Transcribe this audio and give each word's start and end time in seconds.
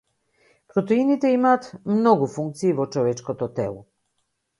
Протеините 0.73 1.29
имаат 1.35 1.67
многу 1.97 2.29
функции 2.37 2.73
во 2.79 2.87
човечкото 2.97 3.49
тело. 3.61 3.85